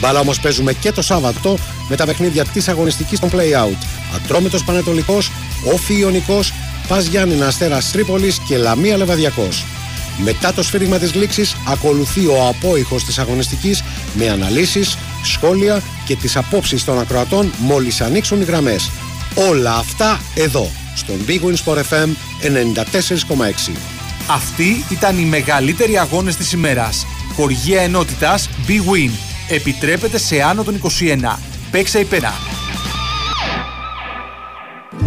[0.00, 3.86] Μπάλα όμως παίζουμε και το Σάββατο με τα παιχνίδια της αγωνιστικής των Play-Out.
[4.14, 5.30] Ατρόμητος Πανετολικός,
[5.72, 6.40] Όφη Ιωνικό,
[6.88, 9.64] Πας Γιάννηνα Αστέρας Τρίπολης και Λαμία Λεβαδιακός.
[10.18, 13.82] Μετά το σφύριγμα της λήξης ακολουθεί ο απόϊχος της αγωνιστικής
[14.14, 18.90] με αναλύσεις, σχόλια και τις απόψεις των ακροατών μόλις ανοίξουν οι γραμμές.
[19.34, 22.08] Όλα αυτά εδώ, στον Big Win Sport FM
[22.40, 23.72] 94,6.
[24.30, 27.06] Αυτοί ήταν οι μεγαλύτεροι αγώνες της ημέρας.
[27.34, 29.10] Χοργία ενότητας Big Win.
[29.48, 31.38] Επιτρέπεται σε άνω των 21.
[31.70, 32.34] Παίξε υπέρα.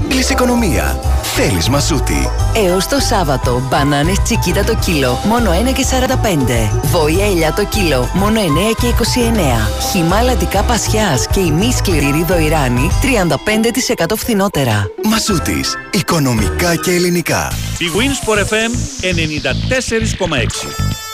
[0.07, 1.14] Κλείς οικονομία.
[1.37, 2.29] Θέλεις μασούτη.
[2.55, 6.79] Έως το Σάββατο, μπανάνες τσικίτα το κιλό, μόνο 1 και 45.
[6.83, 8.43] Βόηα ελιά το κιλό, μόνο 9
[8.79, 9.69] και 29.
[9.91, 14.87] Χυμά λατικά πασιάς και η μη σκληρή ριδοϊράνη, 35% φθηνότερα.
[15.03, 15.75] Μασούτης.
[15.91, 17.51] Οικονομικά και ελληνικά.
[17.51, 18.71] Big Wins for FM
[19.01, 21.04] 94,6.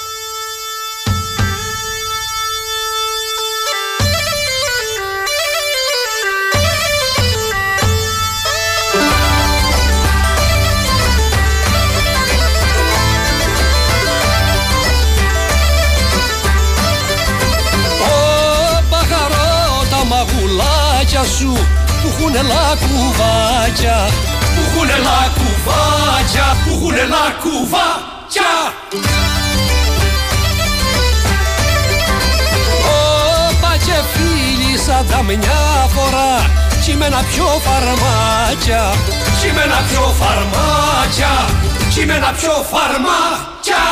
[21.21, 21.67] Μαγουλάκια σου
[22.01, 24.09] που έχουνε λακκουβάκια
[24.55, 28.51] που έχουνε λακκουβάκια που έχουνε λακκουβάκια
[33.49, 36.49] Όπα και φίλοι σαν τα μια φορά
[36.85, 38.93] Κείμενα πιο φαρμάκια.
[39.41, 41.33] Κείμενα πιο φαρμάκια
[41.93, 43.83] Κείμενα πιο φαρμάκια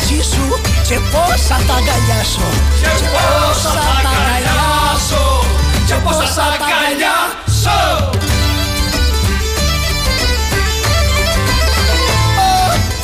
[0.00, 2.46] κορμάκι σου και πώς θα τα αγκαλιάσω
[2.80, 5.44] Και πώς θα τα αγκαλιάσω
[5.86, 8.10] Και πώς θα τα αγκαλιάσω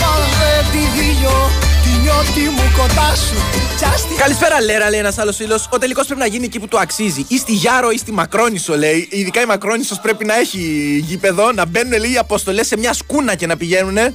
[0.01, 1.51] Πάρε τη δίλιο
[1.83, 3.35] τη νιώτη μου κοντά σου
[3.81, 5.69] Just Καλησπέρα, Λέρα, λέει ένας άλλος φίλος.
[5.71, 7.25] Ο τελικός πρέπει να γίνει εκεί που του αξίζει.
[7.29, 9.09] Ή στη Γιάρο ή στη Μακρόνισο, λέει.
[9.11, 10.59] Ειδικά η Μακρόνισος πρέπει να έχει
[11.07, 14.15] γήπεδο, να μπαίνουν λίγοι αποστολές σε μια σκούνα και να πηγαίνουνε.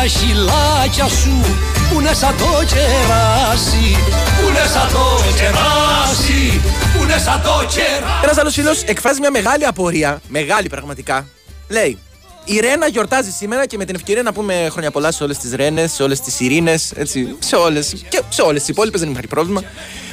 [0.00, 1.44] Τα χυλάκια σου
[1.90, 3.96] που είναι σαν το κεράσι
[4.40, 6.60] Που είναι σαν το κεράσι
[6.96, 11.26] Που είναι σαν το κεράσι Ένας άλλος φίλος εκφράζει μια μεγάλη απορία, μεγάλη πραγματικά.
[11.68, 11.98] Λέει,
[12.44, 15.54] η Ρένα γιορτάζει σήμερα και με την ευκαιρία να πούμε χρόνια πολλά σε όλες τις
[15.54, 19.28] Ρένες, σε όλες τις Ειρήνες, έτσι, σε όλες και σε όλες τις υπόλοιπες, δεν υπάρχει
[19.28, 19.62] πρόβλημα.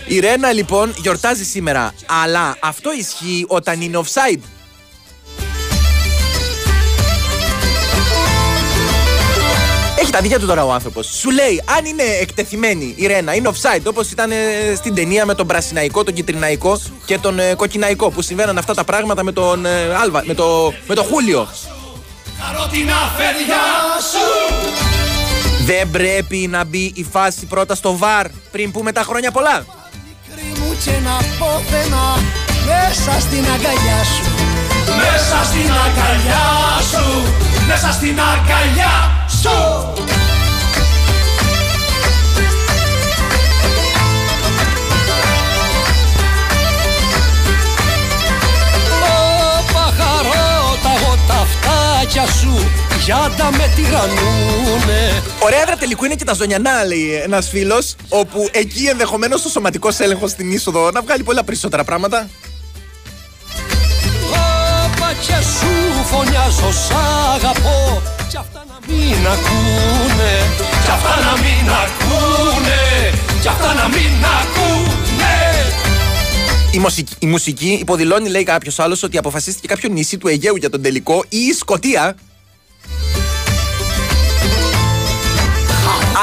[0.07, 4.41] Η Ρένα λοιπόν γιορτάζει σήμερα, αλλά αυτό ισχύει όταν είναι offside.
[10.07, 11.07] Έχει τα δίκια του τώρα ο άνθρωπος.
[11.07, 14.35] Σου λέει, αν είναι εκτεθειμένη η Ρένα, είναι offside, όπως ήταν ε,
[14.75, 18.83] στην ταινία με τον Πρασιναϊκό, τον Κιτριναϊκό και τον ε, Κοκκιναϊκό, που συμβαίναν αυτά τα
[18.83, 21.47] πράγματα με τον ε, Άλβα, με το, με το Χούλιο.
[22.39, 23.65] Χαρώ την αφαιριά
[24.11, 24.55] σου
[25.65, 29.65] Δεν πρέπει να μπει η φάση πρώτα στο βαρ πριν πούμε τα χρόνια πολλά.
[30.59, 32.17] μου και να πόθενα
[32.65, 34.31] μέσα στην αγκαλιά σου
[34.85, 36.45] Μέσα στην αγκαλιά
[36.91, 39.49] σου Μέσα στην αγκαλιά σου
[49.03, 52.69] Ω παχαρότα εγώ τα φτάκια σου
[53.05, 58.85] Γιάντα με τυρανούνε Ωραία έδρα τελικού είναι και τα ζωνιανά, λέει ένας φίλος, όπου εκεί
[58.85, 62.27] ενδεχομένως ο σωματικό έλεγχο στην είσοδο να βγάλει πολλά περισσότερα πράγματα.
[65.17, 66.91] Όπα και σου φωνιάζω σ'
[67.35, 70.31] αγαπώ Κι αυτά να μην ακούνε
[70.83, 75.35] Κι αυτά να μην ακούνε Κι αυτά να μην ακούνε
[76.71, 80.69] Η μουσική, η μουσική υποδηλώνει, λέει κάποιος άλλος, ότι αποφασίστηκε κάποιο νησί του Αιγαίου για
[80.69, 82.15] τον τελικό ή η Σκοτία.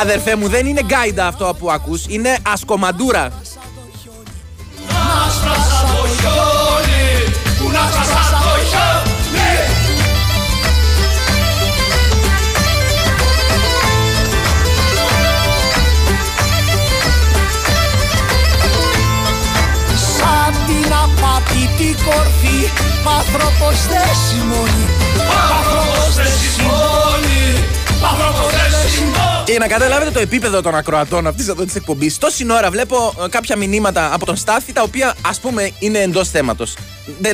[0.01, 3.33] Αδερφέ μου, δεν είναι γκάιντα αυτό που ακούς, είναι ασκομαντούρα.
[4.89, 8.14] Να σπράσα το χιόνι Που να σπράσα
[23.27, 24.87] Άνθρωπος δεν συμμονεί
[25.59, 27.65] Άνθρωπος δεν συμφώνει
[28.11, 32.19] Άνθρωπος δεν συμφώνει Και για να καταλάβετε το επίπεδο των ακροατών αυτής εδώ της εκπομπής,
[32.19, 36.29] τόση ώρα βλέπω ε, κάποια μηνύματα από τον Στάθη τα οποία ας πούμε είναι εντός
[36.31, 36.77] θέματος.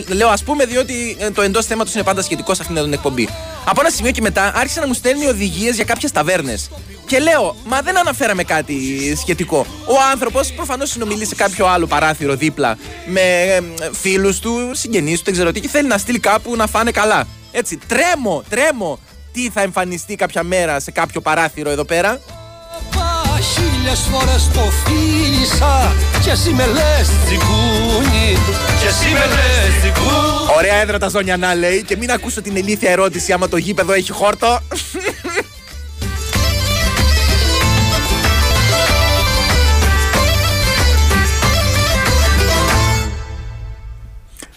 [0.06, 2.94] Λέω ας πούμε διότι ε, το εντός θέματος είναι πάντα σχετικό σε αυτήν εδώ την
[2.94, 3.28] εκπομπή.
[3.64, 6.70] Από ένα σημείο και μετά άρχισε να μου στέλνει οδηγίες για κάποιες ταβέρνες.
[7.10, 8.76] Και λέω, μα δεν αναφέραμε κάτι
[9.16, 9.66] σχετικό.
[9.86, 13.22] Ο άνθρωπος προφανώς συνομιλεί σε κάποιο άλλο παράθυρο δίπλα με
[13.92, 17.26] φίλους του, συγγενείς του, δεν ξέρω τι, και θέλει να στείλει κάπου να φάνε καλά.
[17.52, 18.98] Έτσι, τρέμω, τρέμω.
[19.32, 22.20] Τι θα εμφανιστεί κάποια μέρα σε κάποιο παράθυρο εδώ πέρα.
[23.54, 25.92] Χίλιες φορές το φίλησα
[26.24, 28.38] Και εσύ με λες τσιγκούνι
[28.80, 32.90] Και εσύ με λες τσιγκούνι Ωραία έδρα τα Ζωνιανά λέει και μην ακούσω την ηλίθια
[32.90, 34.58] ερώτηση άμα το γήπεδο έχει χόρτο.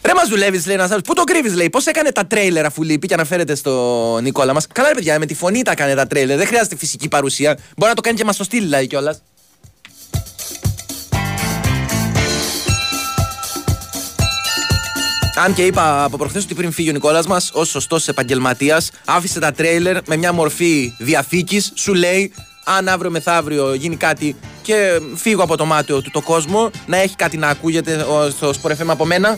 [0.05, 1.01] Ρε μας δουλεύεις, λέει ένα άλλο.
[1.01, 1.69] Πού το κρύβεις, λέει.
[1.69, 5.25] Πώς έκανε τα τρέιλερ αφού λείπει και αναφέρεται στο Νικόλα μας; Καλά, ρε παιδιά, με
[5.25, 6.37] τη φωνή τα έκανε τα τρέιλερ.
[6.37, 7.57] Δεν χρειάζεται φυσική παρουσία.
[7.77, 9.21] Μπορεί να το κάνει και μας το στυλ, δηλαδή κιόλας.
[15.35, 19.39] Αν και είπα από προχθές ότι πριν φύγει ο Νικόλας μας, ως σωστός επαγγελματίας, άφησε
[19.39, 21.71] τα τρέιλερ με μια μορφή διαθήκης.
[21.75, 22.33] Σου λέει,
[22.65, 27.15] αν αύριο μεθαύριο γίνει κάτι και φύγω από το μάτιο του το κόσμο, να έχει
[27.15, 29.37] κάτι να ακούγεται ο- στο Sport FM από μένα.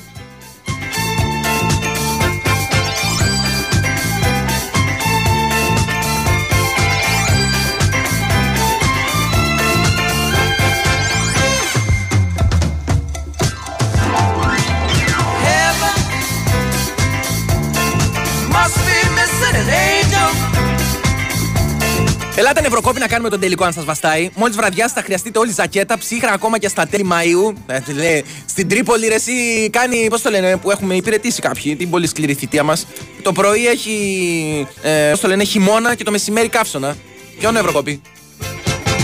[22.38, 24.30] Ελάτε νευροκόπη να κάνουμε τον τελικό αν σας βαστάει.
[24.36, 27.54] Μόλις βραδιά θα χρειαστείτε όλη ζακέτα, ψύχρα ακόμα και στα τέλη Μαου.
[27.68, 31.76] Ε, τι λέει, στην Τρίπολη ρε, εσύ κάνει, πώς το λένε, που έχουμε υπηρετήσει κάποιοι,
[31.76, 32.88] την πολύ σκληρή θητεία μας.
[33.22, 36.96] Το πρωί έχει, ε, πώς το λένε, χειμώνα και το μεσημέρι καύσωνα.
[37.40, 38.02] Ποιο νευροκόπη;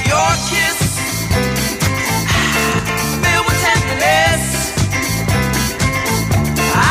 [0.10, 0.80] Your kiss
[3.24, 4.44] filled with tenderness.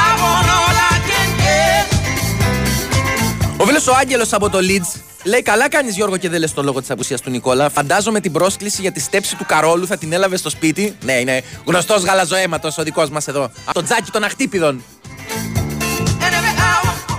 [0.02, 1.86] I want all I can get.
[3.56, 6.62] Ο φίλος ο Άγγελος από το Leeds λέει: Καλά κάνεις Γιώργο και δεν λες το
[6.62, 7.68] λόγο της απουσίας του Νικόλα.
[7.68, 10.96] Φαντάζομαι την πρόσκληση για τη στέψη του Καρόλου θα την έλαβε στο σπίτι.
[11.04, 13.50] Ναι, είναι γνωστός γαλαζοαίματος ο δικός μας εδώ.
[13.64, 14.82] Από το τζάκι των αχτύπηδων.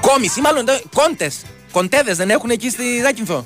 [0.02, 1.36] Κόμιση, μάλλον κόντες.
[1.72, 3.46] Κοντέδες δεν έχουν εκεί στη Δάκυνθο.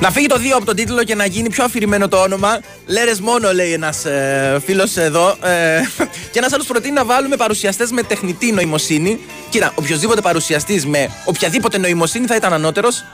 [0.00, 2.60] Να φύγει το 2 από τον τίτλο και να γίνει πιο αφηρημένο το όνομα.
[2.86, 5.28] Λέρες μόνο, λέει ένας ε, φίλος εδώ.
[5.28, 5.80] Ε,
[6.32, 9.20] και ένας άλλος προτείνει να βάλουμε παρουσιαστές με τεχνητή νοημοσύνη.
[9.50, 13.04] Κοίτα, οποιοδήποτε παρουσιαστής με οποιαδήποτε νοημοσύνη θα ήταν ανώτερος.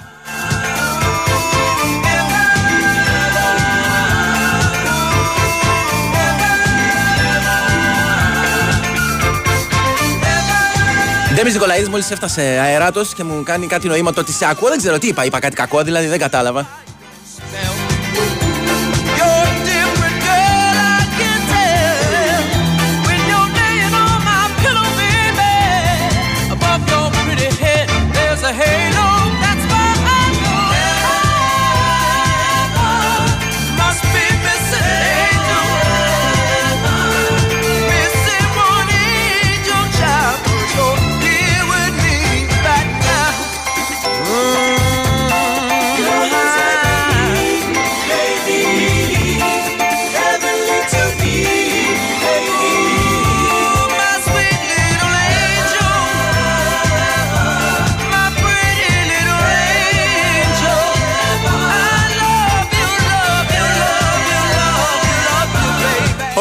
[11.37, 14.69] Ντέμις Νικολαίδης μόλις έφτασε αεράτος και μου κάνει κάτι νοήματο ότι σε ακούω.
[14.69, 15.25] Δεν ξέρω τι είπα.
[15.25, 16.86] Είπα κάτι κακό, δηλαδή δεν κατάλαβα.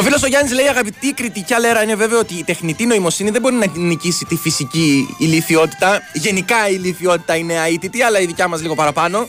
[0.06, 3.56] Φίλος ο Γιάννης λέει: Αγαπητή κριτική αλέρα, είναι βέβαιο ότι η τεχνητή νοημοσύνη δεν μπορεί
[3.56, 6.01] να νικήσει τη φυσική ηλικιότητα.
[6.14, 9.28] Γενικά η ηλικιότητα είναι αίτητη, αλλά η δικιά μας λίγο παραπάνω.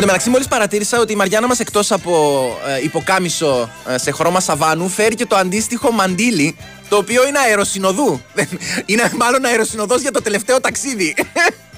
[0.00, 4.10] Εν τω μεταξύ, μόλις παρατήρησα ότι η Μαριάννα μας εκτός από ε, υποκάμισο ε, σε
[4.10, 6.56] χρώμα σαβάνου, φέρει και το αντίστοιχο μαντίλι,
[6.88, 8.20] το οποίο είναι αεροσυνοδού.
[8.86, 11.14] είναι μάλλον αεροσυνοδός για το τελευταίο ταξίδι.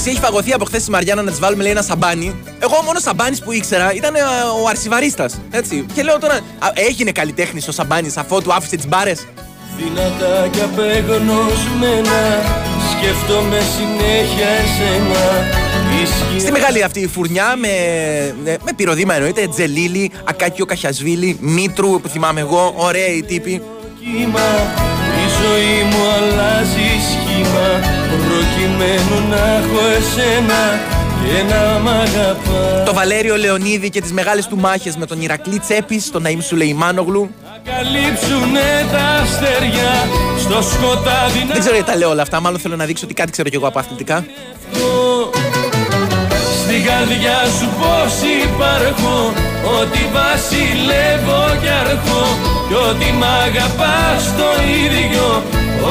[0.00, 2.34] Εντάξει, έχει φαγωθεί από χθες τη Μαριάννα να της βάλουμε λέει ένα σαμπάνι.
[2.58, 4.18] Εγώ μόνο σαμπάνις που ήξερα ήταν ε,
[4.62, 5.30] ο αρσιβαρίστα.
[5.50, 5.86] Έτσι.
[5.94, 9.26] Και λέω τώρα, α, έγινε καλλιτέχνης ο σαμπάνι αφού του άφησε τις μπάρες.
[9.76, 12.20] Δυνατά και απεγνωσμένα
[12.92, 15.22] Σκέφτομαι συνέχεια εσένα
[16.02, 17.68] Ισχυρά Στη μεγάλη αυτή φουρνιά με,
[18.44, 23.62] ε, με πυροδήμα εννοείται, Τζελίλη, Ακάκιο Καχιασβίλη, Μήτρου που θυμάμαι εγώ, ωραίοι τύποι.
[23.98, 24.48] κύμα
[25.24, 26.89] Η ζωή μου αλλάζει σχήμα
[28.40, 30.80] Προκειμένου να έχω εσένα
[31.24, 35.58] Και να μ' αγαπάς Το Βαλέριο Λεωνίδη και τις μεγάλες του μάχες με τον Ηρακλή
[35.58, 37.30] Τσέπης, τον Ναΐμ Σουλεϊμάνογλου.
[37.64, 39.92] Καλύψουνε τα αστέρια
[40.38, 43.14] Στο σκοτάδι να Δεν ξέρω γιατί τα λέω όλα αυτά, μάλλον θέλω να δείξω ότι
[43.14, 44.24] κάτι ξέρω κι εγώ από αθλητικά.
[46.62, 48.14] Στην καρδιά σου πως
[48.44, 49.32] υπάρχω
[49.80, 52.24] Ότι βασιλεύω κι αρχώ
[52.68, 54.48] Κι ότι μ' αγαπάς το
[54.84, 55.42] ίδιο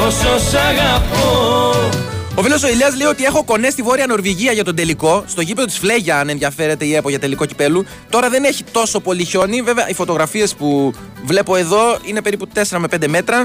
[0.06, 2.09] Όσο σ' αγαπώ
[2.40, 5.24] Ο Βίλο ο Ηλίας λέει ότι έχω κονέ στη Βόρεια Νορβηγία για τον τελικό.
[5.26, 7.84] Στο γήπεδο της Φλέγια, αν ενδιαφέρεται η ΕΠΟ για τελικό κυπέλου.
[8.10, 9.62] Τώρα δεν έχει τόσο πολύ χιόνι.
[9.62, 10.92] Βέβαια, οι φωτογραφίες που
[11.24, 13.36] βλέπω εδώ είναι περίπου 4 με 5 μέτρα.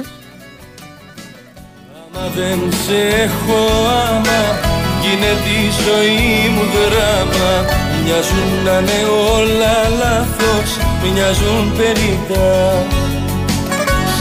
[2.14, 3.60] Άμα δεν σε έχω
[4.08, 4.60] άμα
[5.02, 7.66] Γίνεται η ζωή μου δράμα
[8.04, 10.70] Μοιάζουν να είναι όλα λάθος
[11.04, 12.86] Μοιάζουν περιτά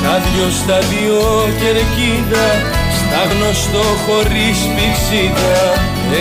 [0.00, 2.82] Σαν δυο στα δυο κερκίδα
[3.14, 5.72] Στα γνωστό χωρίς πηξίδα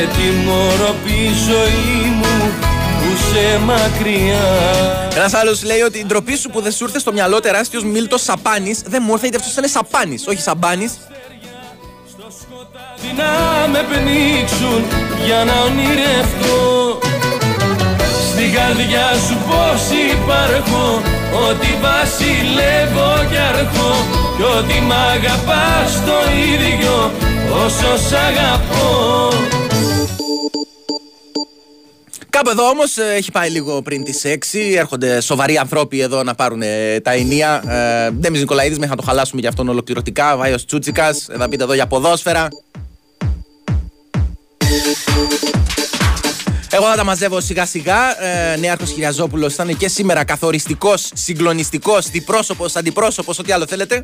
[0.02, 2.54] Ετοιμορροπή η ζωή μου
[3.00, 4.44] Που σε μακριά.
[5.16, 8.22] Ένας άλλος λέει ότι η ντροπή σου που δεν σου ήρθε στο μυαλό τεράστιος Μίλτος
[8.22, 10.98] Σαπάνη δεν μου ήρθε γιατί αυτός ήταν Σαπάνη, όχι Σαμπάνης.
[13.02, 14.84] Τι να με πνίξουν
[15.26, 17.00] για να ονειρευτώ.
[18.32, 19.82] Στην καρδιά σου πως
[20.12, 21.02] υπάρχω
[21.50, 26.14] Ότι βασιλεύω κι αρχώ Κι ότι μ' αγαπάς το
[26.54, 27.12] ίδιο
[27.66, 29.30] όσο σ' αγαπώ
[32.30, 34.76] Κάπου εδώ όμως έχει πάει λίγο πριν τις 6.
[34.78, 37.64] Έρχονται σοβαροί άνθρωποι εδώ να πάρουν ε, τα ενία.
[37.68, 40.38] Ε, Ντέμις Νικολαίδης, μέχρι να το χαλάσουμε για αυτόν ολοκληρωτικά.
[40.38, 42.48] Βάιος Τσούτσικας, ε, θα πείτε εδώ για ποδόσφαιρα.
[46.76, 48.24] Εγώ θα τα μαζεύω σιγά σιγά.
[48.24, 54.04] Ε, Νέαρχος Χιλιαζόπουλος ήταν και σήμερα καθοριστικός, συγκλονιστικός, διπρόσωπος, αντιπρόσωπος, ό,τι άλλο θέλετε.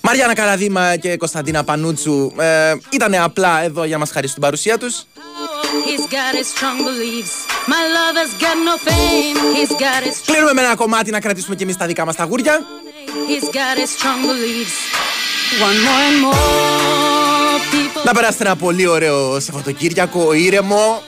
[0.00, 4.78] Μαριάννα Καραδίμα και Κωνσταντίνα Πανούτσου ε, ήταν απλά εδώ για να μας χαρίσουν την παρουσία
[4.78, 4.94] τους.
[5.86, 7.34] He's got his strong beliefs.
[7.72, 9.38] My lover's got no fame.
[9.56, 12.24] He's got his Κλείνουμε με ένα κομμάτι να κρατήσουμε και εμείς τα δικά μας τα
[12.24, 12.60] γούρια.
[13.28, 14.78] he's got his strong beliefs.
[15.68, 16.97] One more and more people.
[18.08, 21.02] Να περάσετε ένα πολύ ωραίο Σαββατοκύριακο ήρεμο.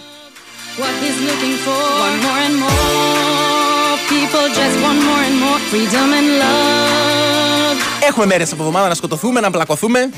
[8.08, 10.10] Έχουμε μέρες από εβδομάδα να σκοτωθούμε, να πλακωθούμε.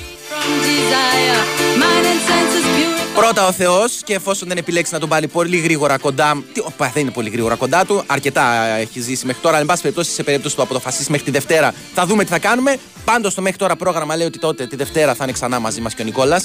[3.15, 6.43] Πρώτα ο Θεός και εφόσον δεν επιλέξεις να τον πάρει πολύ γρήγορα κοντά.
[6.53, 8.03] Τι, οπα, δεν είναι πολύ γρήγορα κοντά του.
[8.07, 9.59] Αρκετά έχει ζήσει μέχρι τώρα.
[9.59, 12.77] Εν πάση περιπτώσει, σε περίπτωση του αποφασίσει μέχρι τη Δευτέρα, θα δούμε τι θα κάνουμε.
[13.05, 15.95] Πάντως το μέχρι τώρα πρόγραμμα λέει ότι τότε τη Δευτέρα θα είναι ξανά μαζί μας
[15.95, 16.45] και ο Νικόλας.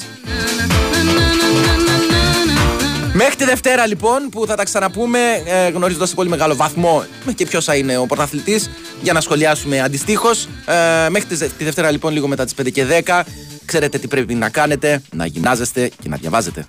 [3.18, 7.04] Μέχρι τη Δευτέρα λοιπόν που θα τα ξαναπούμε ε, γνωρίζοντας σε πολύ μεγάλο βαθμό
[7.34, 8.70] και ποιος θα είναι ο πρωταθλητής
[9.02, 10.48] για να σχολιάσουμε αντιστοίχως.
[10.66, 13.22] Ε, μέχρι τη, τη Δευτέρα λοιπόν λίγο μετά τις 5 και 10
[13.64, 16.66] ξέρετε τι πρέπει να κάνετε, να γυμνάζεστε και να διαβάζετε.